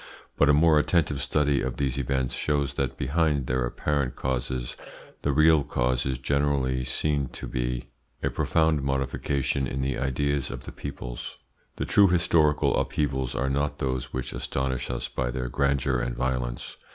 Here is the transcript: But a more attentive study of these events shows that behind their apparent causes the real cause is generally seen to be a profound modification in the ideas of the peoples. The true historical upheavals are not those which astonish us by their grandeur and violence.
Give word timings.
But 0.35 0.49
a 0.49 0.53
more 0.53 0.79
attentive 0.79 1.21
study 1.21 1.61
of 1.61 1.77
these 1.77 1.99
events 1.99 2.33
shows 2.33 2.73
that 2.73 2.97
behind 2.97 3.45
their 3.45 3.63
apparent 3.67 4.15
causes 4.15 4.75
the 5.21 5.31
real 5.31 5.63
cause 5.63 6.07
is 6.07 6.17
generally 6.17 6.83
seen 6.83 7.27
to 7.33 7.45
be 7.45 7.85
a 8.23 8.31
profound 8.31 8.81
modification 8.81 9.67
in 9.67 9.83
the 9.83 9.99
ideas 9.99 10.49
of 10.49 10.63
the 10.63 10.71
peoples. 10.71 11.37
The 11.75 11.85
true 11.85 12.07
historical 12.07 12.75
upheavals 12.79 13.35
are 13.35 13.47
not 13.47 13.77
those 13.77 14.11
which 14.11 14.33
astonish 14.33 14.89
us 14.89 15.07
by 15.07 15.29
their 15.29 15.49
grandeur 15.49 15.99
and 15.99 16.15
violence. 16.15 16.77